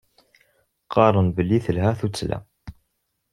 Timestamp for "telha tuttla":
1.65-2.37